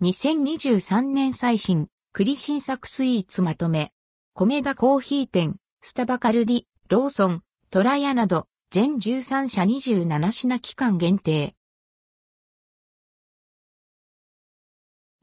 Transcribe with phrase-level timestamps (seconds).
[0.00, 3.90] 2023年最新、栗新作スイーツまとめ。
[4.32, 11.56] 米田コーヒー店、スタバカルディ、ローソン、トラヤなど、全13社27品期間限定。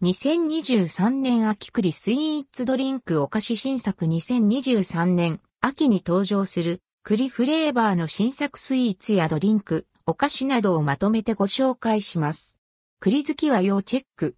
[0.04, 12.60] 2023年秋栗スイーツドリンクお菓子新作2023年秋に登場する栗フレーバーの新作スイーツやドリンク、お菓子などをまとめてご紹介します。
[13.00, 14.36] 栗好きは要チェック。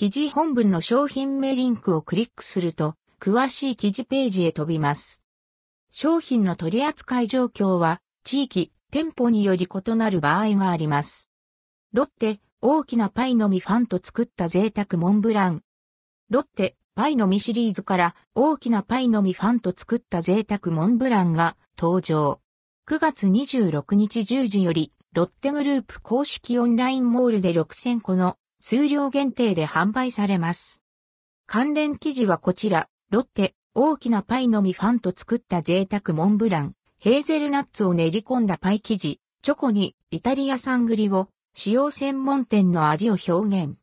[0.00, 5.22] 記事本文の商品名リンクをクリックすると、詳しい記事ページへ飛びます。
[5.92, 11.28] 商品の取扱い状況は、地域、店舗により異なる場合があります。
[11.92, 15.62] ロッテ、大きなパイの実ファンと作った贅沢モンブラン。
[16.30, 22.40] ロッテ、パイの実シリーズから大きなパイの実ファンと作った贅沢モンブランが登場。
[22.88, 30.82] 9月26日10時より、ロッテグループ公式オンラインモールで6000個の数量限定で販売されます。
[31.46, 43.76] 関連記事はこちら、ロッテ、大きなパイの実ファンと作った贅沢モンブラン、ヘーゼルナッツを練り込んだパイ生地、チョコにイタリア産栗を使用専門店の味を表現。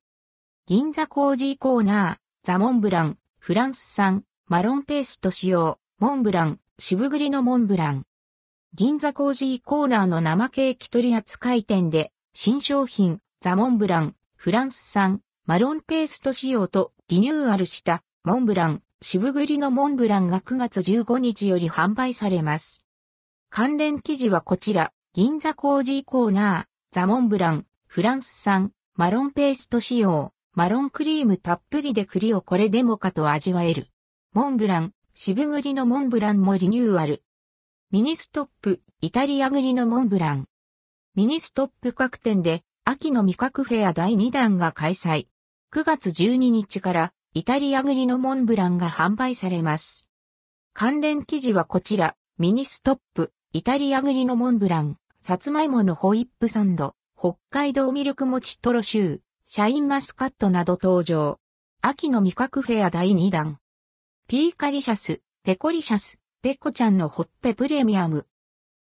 [0.68, 8.06] 銀座コージーコーナー、ザ・モンブラン、フランス産、マロンペースト使用、モンブラン、渋栗のモンブラン。
[8.74, 22.86] 銀座コージーコーナーの生ケーキ取扱店で、新商品、ザ・モンブラン、フランス産、マロンペースト仕様とリニューアルしたモンブラン、渋栗のモンブランが9月15日より販売されます。
[23.50, 33.88] 関連記事はこちら、銀座コージーコーナー、ザ・モンブラン、フランス産、マロンペースト仕様、マロンクリームたっぷりで栗をこれでもかと味わえる。
[34.34, 37.24] モンブラン、渋栗のモンブランもリニューアル。
[37.90, 40.46] ミニストップ、イタリア栗のモンブラン。
[41.16, 45.28] ミニストップ各店で、秋の味覚フェア第2弾が開催。
[45.74, 50.08] 9月12日から、イタリア栗のモンブランが販売されます。
[50.72, 61.42] 関連記事はこちら、ミニストップ、イタリア栗のモンブラン、さつまいものホイップサンド、北海道ミルクもちトロシュー、シャインマスカットなど登場。
[61.82, 63.60] 秋の味覚フェア第2弾。
[64.30, 68.28] ピーカリシャス、ペコリシャス、ペコちゃんのホッペプレミアム。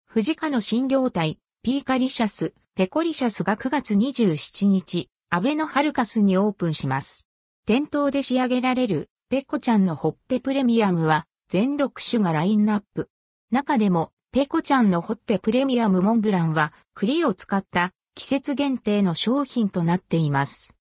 [0.05, 7.27] 藤家の新業態、ピーカリシャス、ペコリシャスが9月27日、アベノハルカスにオープンします。
[7.65, 13.09] 店頭で仕上げられる、ペコちゃんのホッペプレミアムは、全6種がラインナップ。
[13.49, 20.75] 中でも、ペコちゃんのホッペプレミアムモンブランは、栗を使った季節限定の商品となっています。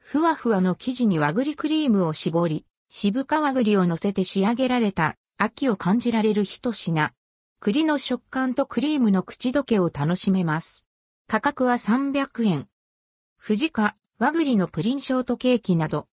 [0.00, 7.12] ふわふわの生地に和栗クリームを絞り、渋皮栗を乗せて仕上げられた秋を感じられる一品。
[7.60, 10.88] 栗の食感とクリームの口どけを楽しめます。
[11.30, 12.66] 価格は300円。
[13.36, 16.08] 藤家、和栗のプリンショートケーキなど。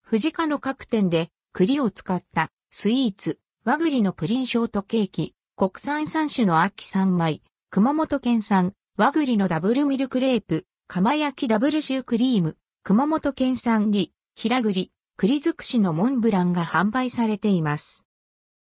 [0.00, 8.72] 藤家の各店で栗を使ったスイーツ、和栗のプリンショートケーキ、国産3種の秋3枚、熊本県産。
[8.96, 18.06] 和栗のダブルミルクレープ、釜焼きダブルシュークリーム、熊本県産里、平栗、栗尽くしのモンブランが販売されています。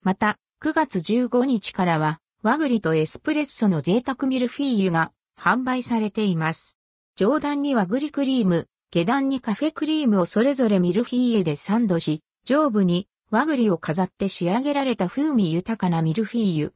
[0.04, 6.78] また、9月15日からは、和栗とエスプレッソの贅沢ミルフィーユが販売されています。
[7.16, 16.74] 上段に和栗クリーム、下段にカフェクリームをそれぞれミルフィーユでサンドし、上部に和栗を飾って仕上げられた風味豊かなミルフィーユ。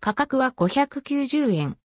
[0.00, 1.76] 価格は590円。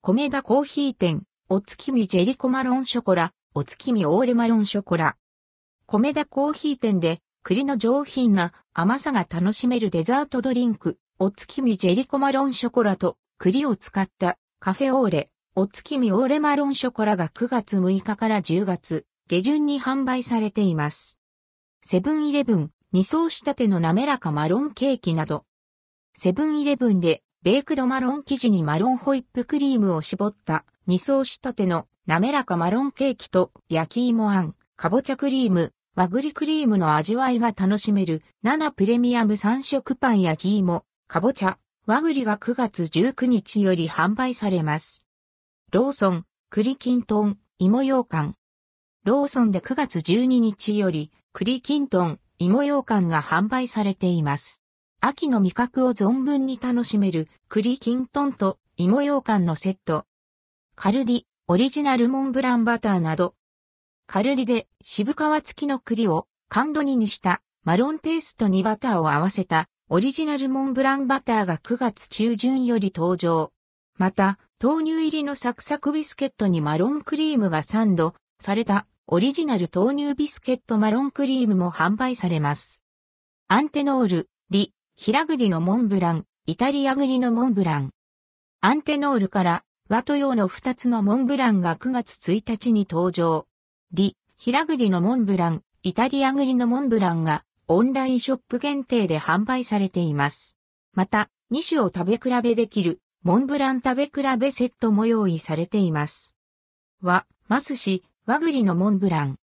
[0.00, 5.16] 米田コーヒー店、お月見ジェリコマロンショコラ、お月見オーレマロンショコラ。
[5.86, 15.30] 米田コーヒー店で栗の上品な甘さが楽しめるデザートドリンク、お月見ジェリコマロンショコラと栗を使ったカフェオーレ、
[15.60, 21.18] お月見オーレマロンショコラが9月6日から10月下旬に販売されています。
[21.82, 25.46] セブンイレブン、二層仕立ての滑らかマロンケーキなど。
[26.14, 45.07] セブンイレブンでベークドマロン生地にマロンホイップクリームを絞った二層仕立ての滑らかマロンケーキと焼き芋あん、かぼちゃクリーム、和栗クリームの味わいが楽しめる7プレミアム3色パン焼き芋、かぼちゃ、和栗が9月19日より販売されます。
[45.70, 48.34] ローソン、栗きんとん、芋羊羹。
[49.04, 54.62] ローソンで9月12日より栗きんとん、芋羊羹が販売されています。
[55.02, 60.06] 秋の味覚を存分に楽しめる栗きんとんと芋羊羹のセット。
[60.74, 63.34] カルディ、オリジナルモンブランバターなど。
[64.06, 73.52] カルディで渋皮付きの栗を甘露煮にしたマロンペーストにバターを合わせたオリジナルモンブランバターが9月中旬より登場。
[73.98, 82.84] また、豆乳入りのサクサクビスケットにマロンクリームがサンドされたオリジナル豆乳ビスケットマロンクリームも販売されます。
[83.48, 87.90] アンテノール、リ、平栗のモンブラン、イタリア栗のモンブラン。
[88.60, 93.46] アンテノールから和と洋の2つのモンブランが9月1日に登場。
[93.92, 100.56] リ、平栗のモンブラン、イタリア栗のモンブランがオンラインショップ限定で販売されています。
[100.92, 106.36] また、2種を食べ比べできるモンブラン食べ比べセットも用意されています。
[107.02, 109.38] 和、マス市、和栗のモンブラン。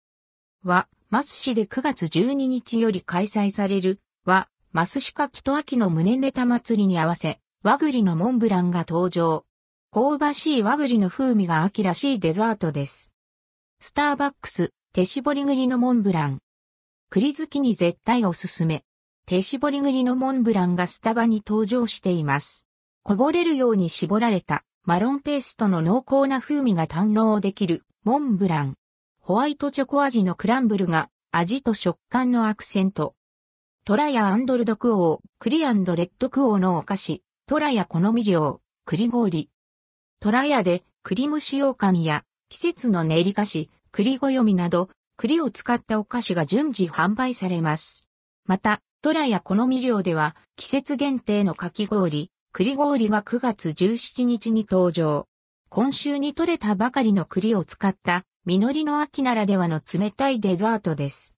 [0.63, 9.45] 和、マス市で9月12日より開催される和、マスシカキと秋の胸ネタ祭りに合わせ、和栗のモンブランが登場。
[9.91, 13.13] 香ばしい和栗の風味が秋らしいデザートです。
[13.81, 16.39] スターバックス、手絞り栗のモンブラン。
[17.09, 18.83] 栗好きに絶対おすすめ。
[19.25, 22.64] 手絞り栗のモンブランがスタバに登場しています。
[23.07, 28.73] こぼれるように絞られたマロンペーストの濃厚な風味が堪能できるモンブラン。
[29.21, 33.13] ホワイトチョコ味のクランブルが味と食感のアクセント。
[33.85, 39.51] トラヤアンドルドクオー、クリアンドレッドクオーのお菓子、トラヤ好み料、栗氷。
[40.19, 48.07] トラヤで栗蒸し羊羹や季節の練り菓子、栗ご読みなど、栗を使ったお菓子が順次販売されます。
[48.47, 55.27] また、トラや好み料では、季節限定のかき氷、栗氷が9月17日に登場。
[55.67, 61.33] 今週に採れたばかりの栗を使った、実りの秋ならではの冷たいデザートです。